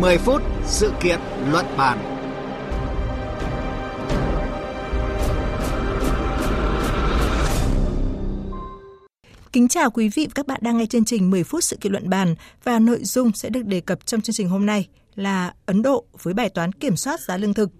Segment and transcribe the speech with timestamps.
[0.00, 1.18] 10 phút sự kiện
[1.50, 1.98] luận bàn.
[9.52, 11.92] Kính chào quý vị và các bạn đang nghe chương trình 10 phút sự kiện
[11.92, 12.34] luận bàn
[12.64, 16.04] và nội dung sẽ được đề cập trong chương trình hôm nay là Ấn Độ
[16.22, 17.70] với bài toán kiểm soát giá lương thực.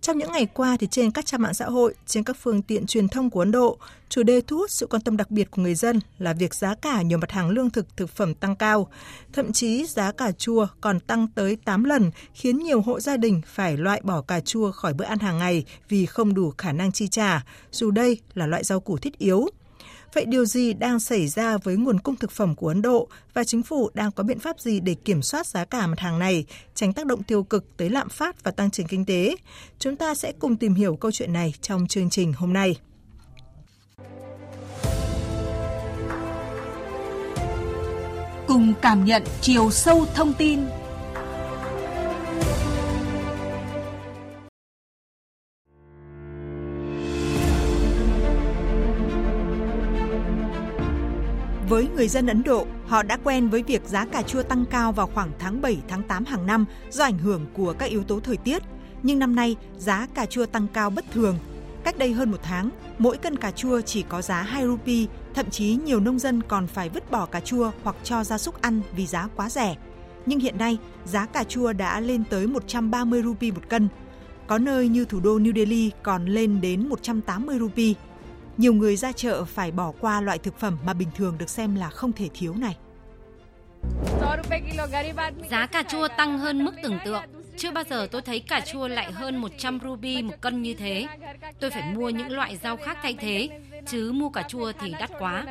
[0.00, 2.86] Trong những ngày qua thì trên các trang mạng xã hội, trên các phương tiện
[2.86, 3.78] truyền thông của Ấn Độ,
[4.08, 6.74] chủ đề thu hút sự quan tâm đặc biệt của người dân là việc giá
[6.74, 8.88] cả nhiều mặt hàng lương thực thực phẩm tăng cao.
[9.32, 13.40] Thậm chí giá cà chua còn tăng tới 8 lần, khiến nhiều hộ gia đình
[13.46, 16.92] phải loại bỏ cà chua khỏi bữa ăn hàng ngày vì không đủ khả năng
[16.92, 19.48] chi trả, dù đây là loại rau củ thiết yếu.
[20.14, 23.44] Vậy điều gì đang xảy ra với nguồn cung thực phẩm của Ấn Độ và
[23.44, 26.44] chính phủ đang có biện pháp gì để kiểm soát giá cả mặt hàng này,
[26.74, 29.36] tránh tác động tiêu cực tới lạm phát và tăng trưởng kinh tế?
[29.78, 32.76] Chúng ta sẽ cùng tìm hiểu câu chuyện này trong chương trình hôm nay.
[38.46, 40.60] Cùng cảm nhận chiều sâu thông tin
[51.74, 54.92] Với người dân Ấn Độ, họ đã quen với việc giá cà chua tăng cao
[54.92, 58.20] vào khoảng tháng 7, tháng 8 hàng năm do ảnh hưởng của các yếu tố
[58.20, 58.62] thời tiết.
[59.02, 61.38] Nhưng năm nay, giá cà chua tăng cao bất thường.
[61.84, 65.50] Cách đây hơn một tháng, mỗi cân cà chua chỉ có giá 2 rupee, thậm
[65.50, 68.80] chí nhiều nông dân còn phải vứt bỏ cà chua hoặc cho gia súc ăn
[68.96, 69.76] vì giá quá rẻ.
[70.26, 73.88] Nhưng hiện nay, giá cà chua đã lên tới 130 rupee một cân.
[74.46, 77.92] Có nơi như thủ đô New Delhi còn lên đến 180 rupee
[78.58, 81.74] nhiều người ra chợ phải bỏ qua loại thực phẩm mà bình thường được xem
[81.74, 82.76] là không thể thiếu này.
[85.50, 87.22] Giá cà chua tăng hơn mức tưởng tượng.
[87.56, 91.06] Chưa bao giờ tôi thấy cà chua lại hơn 100 ruby một cân như thế.
[91.60, 93.48] Tôi phải mua những loại rau khác thay thế,
[93.86, 95.46] chứ mua cà chua thì đắt quá.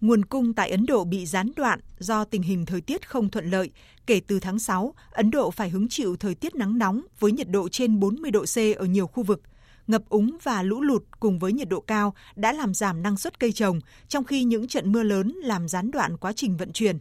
[0.00, 3.50] Nguồn cung tại Ấn Độ bị gián đoạn do tình hình thời tiết không thuận
[3.50, 3.70] lợi.
[4.06, 7.48] Kể từ tháng 6, Ấn Độ phải hứng chịu thời tiết nắng nóng với nhiệt
[7.48, 9.42] độ trên 40 độ C ở nhiều khu vực
[9.86, 13.40] ngập úng và lũ lụt cùng với nhiệt độ cao đã làm giảm năng suất
[13.40, 16.98] cây trồng, trong khi những trận mưa lớn làm gián đoạn quá trình vận chuyển.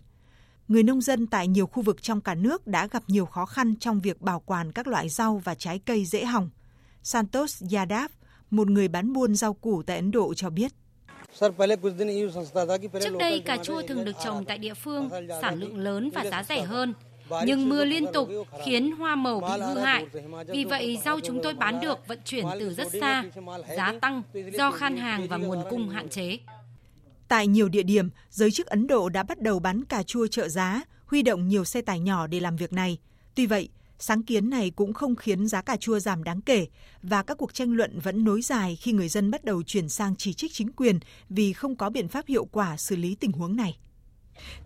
[0.68, 3.76] Người nông dân tại nhiều khu vực trong cả nước đã gặp nhiều khó khăn
[3.80, 6.50] trong việc bảo quản các loại rau và trái cây dễ hỏng.
[7.04, 8.12] Santos Yadav,
[8.50, 10.72] một người bán buôn rau củ tại Ấn Độ cho biết.
[13.02, 15.10] Trước đây, cà chua thường được trồng tại địa phương,
[15.42, 16.94] sản lượng lớn và giá rẻ hơn–
[17.46, 18.30] nhưng mưa liên tục
[18.66, 20.06] khiến hoa màu bị hư hại.
[20.48, 23.24] Vì vậy, rau chúng tôi bán được vận chuyển từ rất xa,
[23.78, 24.22] giá tăng
[24.54, 26.38] do khan hàng và nguồn cung hạn chế.
[27.28, 30.48] Tại nhiều địa điểm, giới chức Ấn Độ đã bắt đầu bán cà chua trợ
[30.48, 32.98] giá, huy động nhiều xe tải nhỏ để làm việc này.
[33.36, 36.68] Tuy vậy, sáng kiến này cũng không khiến giá cà chua giảm đáng kể
[37.04, 40.16] và các cuộc tranh luận vẫn nối dài khi người dân bắt đầu chuyển sang
[40.16, 41.00] chỉ trích chính quyền
[41.30, 43.78] vì không có biện pháp hiệu quả xử lý tình huống này.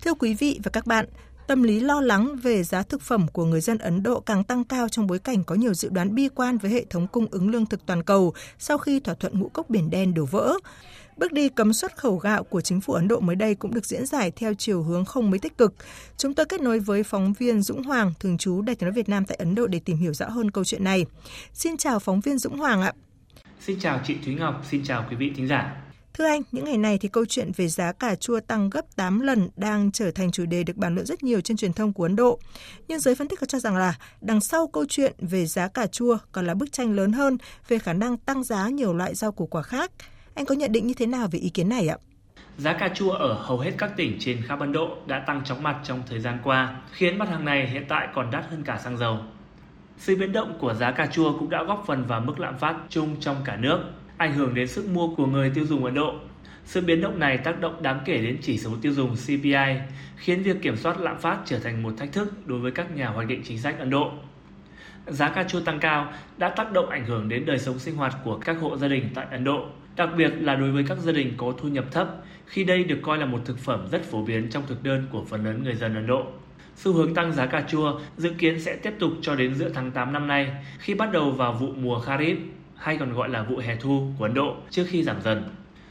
[0.01, 1.05] Thưa quý vị và các bạn,
[1.47, 4.63] Tâm lý lo lắng về giá thực phẩm của người dân Ấn Độ càng tăng
[4.63, 7.49] cao trong bối cảnh có nhiều dự đoán bi quan với hệ thống cung ứng
[7.49, 10.53] lương thực toàn cầu sau khi thỏa thuận ngũ cốc biển đen đổ vỡ.
[11.17, 13.85] Bước đi cấm xuất khẩu gạo của chính phủ Ấn Độ mới đây cũng được
[13.85, 15.73] diễn giải theo chiều hướng không mấy tích cực.
[16.17, 19.09] Chúng tôi kết nối với phóng viên Dũng Hoàng, thường trú đại tiếng nói Việt
[19.09, 21.05] Nam tại Ấn Độ để tìm hiểu rõ hơn câu chuyện này.
[21.53, 22.93] Xin chào phóng viên Dũng Hoàng ạ.
[23.61, 25.84] Xin chào chị Thúy Ngọc, xin chào quý vị thính giả.
[26.17, 29.19] Thưa anh, những ngày này thì câu chuyện về giá cà chua tăng gấp 8
[29.19, 32.03] lần đang trở thành chủ đề được bàn luận rất nhiều trên truyền thông của
[32.03, 32.39] Ấn Độ.
[32.87, 36.17] Nhưng giới phân tích cho rằng là đằng sau câu chuyện về giá cà chua
[36.31, 37.37] còn là bức tranh lớn hơn
[37.67, 39.91] về khả năng tăng giá nhiều loại rau củ quả khác.
[40.35, 41.97] Anh có nhận định như thế nào về ý kiến này ạ?
[42.57, 45.63] Giá cà chua ở hầu hết các tỉnh trên khắp Ấn Độ đã tăng chóng
[45.63, 48.79] mặt trong thời gian qua, khiến mặt hàng này hiện tại còn đắt hơn cả
[48.83, 49.19] xăng dầu.
[49.97, 52.75] Sự biến động của giá cà chua cũng đã góp phần vào mức lạm phát
[52.89, 53.79] chung trong cả nước,
[54.17, 56.13] ảnh hưởng đến sức mua của người tiêu dùng Ấn Độ.
[56.65, 59.75] Sự biến động này tác động đáng kể đến chỉ số tiêu dùng CPI,
[60.17, 63.07] khiến việc kiểm soát lạm phát trở thành một thách thức đối với các nhà
[63.07, 64.11] hoạch định chính sách Ấn Độ.
[65.07, 68.15] Giá cà chua tăng cao đã tác động ảnh hưởng đến đời sống sinh hoạt
[68.23, 71.11] của các hộ gia đình tại Ấn Độ, đặc biệt là đối với các gia
[71.11, 72.07] đình có thu nhập thấp,
[72.45, 75.23] khi đây được coi là một thực phẩm rất phổ biến trong thực đơn của
[75.23, 76.25] phần lớn người dân Ấn Độ.
[76.75, 79.91] Xu hướng tăng giá cà chua dự kiến sẽ tiếp tục cho đến giữa tháng
[79.91, 82.35] 8 năm nay khi bắt đầu vào vụ mùa Kharif
[82.77, 85.43] hay còn gọi là vụ hè thu của Ấn Độ trước khi giảm dần.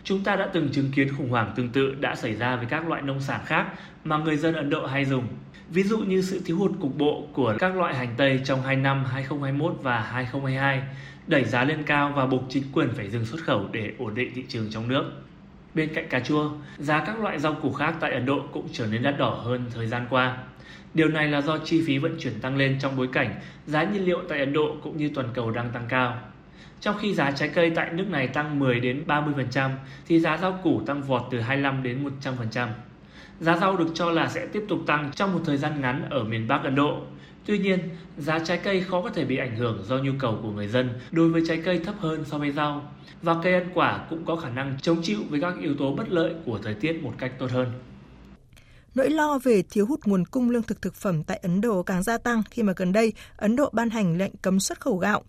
[0.05, 2.89] Chúng ta đã từng chứng kiến khủng hoảng tương tự đã xảy ra với các
[2.89, 3.67] loại nông sản khác
[4.05, 5.25] mà người dân Ấn Độ hay dùng.
[5.69, 8.77] Ví dụ như sự thiếu hụt cục bộ của các loại hành tây trong hai
[8.77, 10.83] năm 2021 và 2022
[11.27, 14.33] đẩy giá lên cao và buộc chính quyền phải dừng xuất khẩu để ổn định
[14.35, 15.05] thị trường trong nước.
[15.75, 18.87] Bên cạnh cà chua, giá các loại rau củ khác tại Ấn Độ cũng trở
[18.87, 20.39] nên đắt đỏ hơn thời gian qua.
[20.95, 23.35] Điều này là do chi phí vận chuyển tăng lên trong bối cảnh
[23.67, 26.21] giá nhiên liệu tại Ấn Độ cũng như toàn cầu đang tăng cao.
[26.81, 29.71] Trong khi giá trái cây tại nước này tăng 10 đến 30%
[30.07, 32.69] thì giá rau củ tăng vọt từ 25 đến 100%.
[33.41, 36.25] Giá rau được cho là sẽ tiếp tục tăng trong một thời gian ngắn ở
[36.25, 37.03] miền Bắc Ấn Độ.
[37.47, 37.79] Tuy nhiên,
[38.19, 40.91] giá trái cây khó có thể bị ảnh hưởng do nhu cầu của người dân
[41.11, 42.83] đối với trái cây thấp hơn so với rau
[43.23, 46.09] và cây ăn quả cũng có khả năng chống chịu với các yếu tố bất
[46.09, 47.73] lợi của thời tiết một cách tốt hơn.
[48.95, 52.03] Nỗi lo về thiếu hụt nguồn cung lương thực thực phẩm tại Ấn Độ càng
[52.03, 55.23] gia tăng khi mà gần đây Ấn Độ ban hành lệnh cấm xuất khẩu gạo.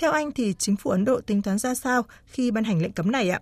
[0.00, 2.92] Theo anh thì chính phủ Ấn Độ tính toán ra sao khi ban hành lệnh
[2.92, 3.40] cấm này ạ?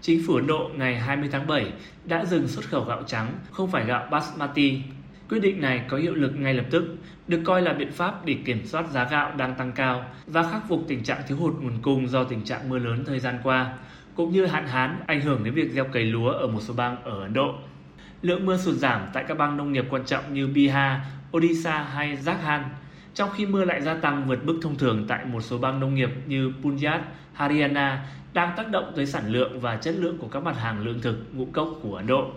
[0.00, 1.72] Chính phủ Ấn Độ ngày 20 tháng 7
[2.04, 4.80] đã dừng xuất khẩu gạo trắng, không phải gạo basmati.
[5.28, 6.96] Quyết định này có hiệu lực ngay lập tức,
[7.28, 10.62] được coi là biện pháp để kiểm soát giá gạo đang tăng cao và khắc
[10.68, 13.78] phục tình trạng thiếu hụt nguồn cung do tình trạng mưa lớn thời gian qua,
[14.14, 17.02] cũng như hạn hán ảnh hưởng đến việc gieo cấy lúa ở một số bang
[17.02, 17.54] ở Ấn Độ.
[18.22, 21.00] Lượng mưa sụt giảm tại các bang nông nghiệp quan trọng như Bihar,
[21.36, 22.64] Odisha hay Jharkhand,
[23.18, 25.94] trong khi mưa lại gia tăng vượt mức thông thường tại một số bang nông
[25.94, 27.00] nghiệp như Punjab,
[27.32, 31.00] Haryana đang tác động tới sản lượng và chất lượng của các mặt hàng lương
[31.00, 32.30] thực, ngũ cốc của Ấn Độ.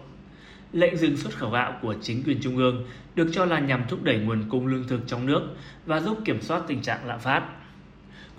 [0.73, 2.83] Lệnh dừng xuất khẩu gạo của chính quyền trung ương
[3.15, 5.41] được cho là nhằm thúc đẩy nguồn cung lương thực trong nước
[5.85, 7.43] và giúp kiểm soát tình trạng lạm phát.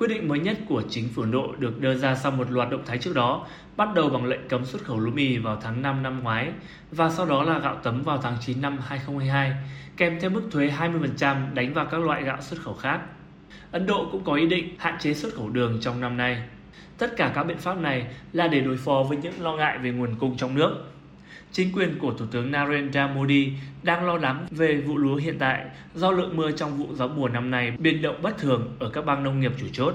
[0.03, 2.71] Quyết định mới nhất của chính phủ Ấn Độ được đưa ra sau một loạt
[2.71, 3.47] động thái trước đó,
[3.77, 6.53] bắt đầu bằng lệnh cấm xuất khẩu lúa mì vào tháng 5 năm ngoái
[6.91, 9.53] và sau đó là gạo tấm vào tháng 9 năm 2022,
[9.97, 13.01] kèm theo mức thuế 20% đánh vào các loại gạo xuất khẩu khác.
[13.71, 16.43] Ấn Độ cũng có ý định hạn chế xuất khẩu đường trong năm nay.
[16.99, 19.91] Tất cả các biện pháp này là để đối phó với những lo ngại về
[19.91, 20.92] nguồn cung trong nước.
[21.53, 23.53] Chính quyền của Thủ tướng Narendra Modi
[23.83, 25.65] đang lo lắng về vụ lúa hiện tại
[25.95, 29.05] do lượng mưa trong vụ gió mùa năm nay biến động bất thường ở các
[29.05, 29.95] bang nông nghiệp chủ chốt.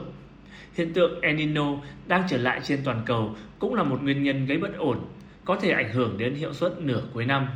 [0.73, 1.65] Hiện tượng El Nino
[2.07, 4.97] đang trở lại trên toàn cầu cũng là một nguyên nhân gây bất ổn,
[5.45, 7.47] có thể ảnh hưởng đến hiệu suất nửa cuối năm.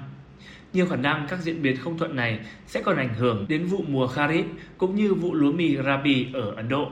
[0.73, 3.83] Nhiều khả năng các diễn biến không thuận này sẽ còn ảnh hưởng đến vụ
[3.87, 4.43] mùa Kharif
[4.77, 6.91] cũng như vụ lúa mì Rabi ở Ấn Độ.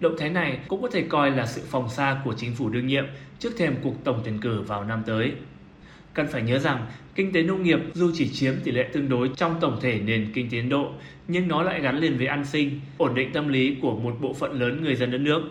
[0.00, 2.86] Động thái này cũng có thể coi là sự phòng xa của chính phủ đương
[2.86, 3.04] nhiệm
[3.38, 5.32] trước thềm cuộc tổng tuyển cử vào năm tới.
[6.14, 9.30] Cần phải nhớ rằng, kinh tế nông nghiệp dù chỉ chiếm tỷ lệ tương đối
[9.36, 10.92] trong tổng thể nền kinh tế Ấn Độ,
[11.28, 14.34] nhưng nó lại gắn liền với an sinh, ổn định tâm lý của một bộ
[14.34, 15.42] phận lớn người dân đất nước.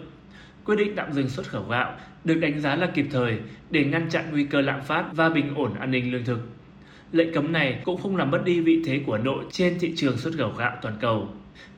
[0.66, 3.38] Quyết định tạm dừng xuất khẩu gạo được đánh giá là kịp thời
[3.70, 6.40] để ngăn chặn nguy cơ lạm phát và bình ổn an ninh lương thực.
[7.12, 9.94] Lệnh cấm này cũng không làm mất đi vị thế của Ấn Độ trên thị
[9.96, 11.30] trường xuất khẩu gạo toàn cầu.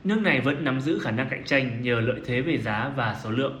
[0.04, 3.16] Nước này vẫn nắm giữ khả năng cạnh tranh nhờ lợi thế về giá và
[3.24, 3.60] số lượng.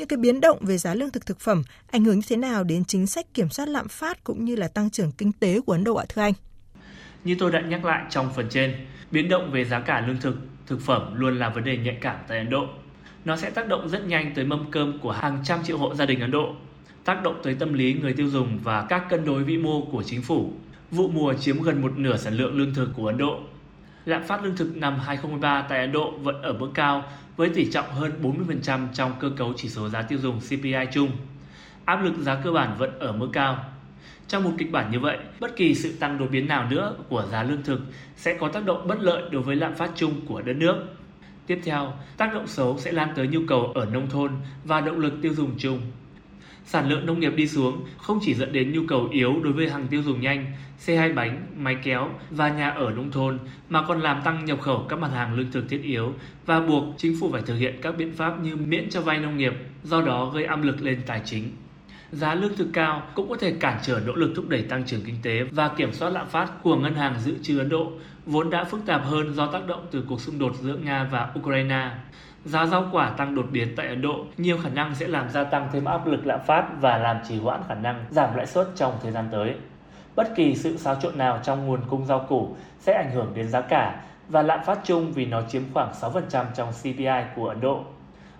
[0.00, 2.64] Những cái biến động về giá lương thực thực phẩm ảnh hưởng như thế nào
[2.64, 5.72] đến chính sách kiểm soát lạm phát cũng như là tăng trưởng kinh tế của
[5.72, 6.32] Ấn Độ ạ thưa anh?
[7.24, 8.74] Như tôi đã nhắc lại trong phần trên,
[9.10, 10.36] biến động về giá cả lương thực,
[10.66, 12.66] thực phẩm luôn là vấn đề nhạy cảm tại Ấn Độ.
[13.24, 16.06] Nó sẽ tác động rất nhanh tới mâm cơm của hàng trăm triệu hộ gia
[16.06, 16.54] đình Ấn Độ,
[17.04, 20.02] tác động tới tâm lý người tiêu dùng và các cân đối vĩ mô của
[20.02, 20.52] chính phủ.
[20.90, 23.40] Vụ mùa chiếm gần một nửa sản lượng lương thực của Ấn Độ.
[24.04, 27.04] Lạm phát lương thực năm 2023 tại Ấn Độ vẫn ở mức cao
[27.36, 28.12] với tỷ trọng hơn
[28.66, 31.10] 40% trong cơ cấu chỉ số giá tiêu dùng CPI chung.
[31.84, 33.64] Áp lực giá cơ bản vẫn ở mức cao.
[34.28, 37.26] Trong một kịch bản như vậy, bất kỳ sự tăng đột biến nào nữa của
[37.32, 37.80] giá lương thực
[38.16, 40.86] sẽ có tác động bất lợi đối với lạm phát chung của đất nước.
[41.46, 44.32] Tiếp theo, tác động xấu sẽ lan tới nhu cầu ở nông thôn
[44.64, 45.80] và động lực tiêu dùng chung.
[46.70, 49.70] Sản lượng nông nghiệp đi xuống không chỉ dẫn đến nhu cầu yếu đối với
[49.70, 50.46] hàng tiêu dùng nhanh,
[50.78, 53.38] xe hai bánh, máy kéo và nhà ở nông thôn
[53.68, 56.12] mà còn làm tăng nhập khẩu các mặt hàng lương thực thiết yếu
[56.46, 59.36] và buộc chính phủ phải thực hiện các biện pháp như miễn cho vay nông
[59.36, 59.52] nghiệp,
[59.82, 61.50] do đó gây áp lực lên tài chính.
[62.12, 65.00] Giá lương thực cao cũng có thể cản trở nỗ lực thúc đẩy tăng trưởng
[65.06, 67.92] kinh tế và kiểm soát lạm phát của ngân hàng dự trữ Ấn Độ,
[68.26, 71.30] vốn đã phức tạp hơn do tác động từ cuộc xung đột giữa Nga và
[71.38, 71.90] Ukraine.
[72.44, 75.44] Giá rau quả tăng đột biến tại Ấn Độ nhiều khả năng sẽ làm gia
[75.44, 78.68] tăng thêm áp lực lạm phát và làm trì hoãn khả năng giảm lãi suất
[78.76, 79.54] trong thời gian tới.
[80.16, 83.48] Bất kỳ sự xáo trộn nào trong nguồn cung rau củ sẽ ảnh hưởng đến
[83.48, 87.60] giá cả và lạm phát chung vì nó chiếm khoảng 6% trong CPI của Ấn
[87.60, 87.84] Độ.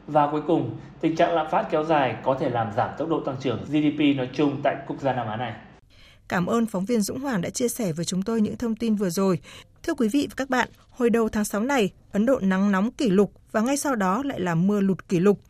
[0.07, 3.21] Và cuối cùng, tình trạng lạm phát kéo dài có thể làm giảm tốc độ
[3.21, 5.53] tăng trưởng GDP nói chung tại quốc gia Nam Á này.
[6.29, 8.95] Cảm ơn phóng viên Dũng Hoàng đã chia sẻ với chúng tôi những thông tin
[8.95, 9.39] vừa rồi.
[9.83, 10.69] Thưa quý vị và các bạn,
[11.01, 14.23] hồi đầu tháng 6 này, Ấn Độ nắng nóng kỷ lục và ngay sau đó
[14.23, 15.41] lại là mưa lụt kỷ lục.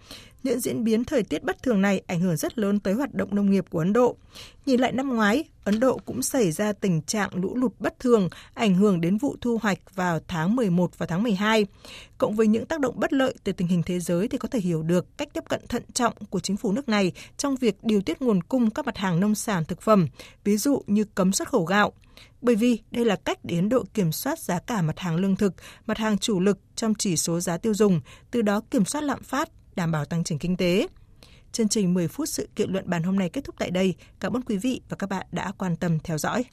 [0.42, 3.34] Những diễn biến thời tiết bất thường này ảnh hưởng rất lớn tới hoạt động
[3.34, 4.16] nông nghiệp của Ấn Độ.
[4.66, 8.28] Nhìn lại năm ngoái, Ấn Độ cũng xảy ra tình trạng lũ lụt bất thường,
[8.54, 11.66] ảnh hưởng đến vụ thu hoạch vào tháng 11 và tháng 12.
[12.18, 14.58] Cộng với những tác động bất lợi từ tình hình thế giới thì có thể
[14.58, 18.00] hiểu được cách tiếp cận thận trọng của chính phủ nước này trong việc điều
[18.00, 20.06] tiết nguồn cung các mặt hàng nông sản thực phẩm,
[20.44, 21.92] ví dụ như cấm xuất khẩu gạo
[22.42, 25.36] bởi vì đây là cách để Ấn Độ kiểm soát giá cả mặt hàng lương
[25.40, 25.54] thực,
[25.86, 29.22] mặt hàng chủ lực trong chỉ số giá tiêu dùng, từ đó kiểm soát lạm
[29.22, 30.86] phát, đảm bảo tăng trưởng kinh tế.
[31.52, 33.94] Chương trình 10 phút sự kiện luận bàn hôm nay kết thúc tại đây.
[34.20, 36.44] Cảm ơn quý vị và các bạn đã quan tâm theo dõi.